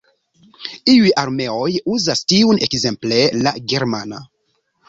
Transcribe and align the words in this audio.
Iuj 0.93 1.11
armeoj 1.25 1.69
uzas 1.97 2.25
tiun, 2.33 2.63
ekzemple 2.69 3.23
la 3.47 3.55
Germana. 3.75 4.27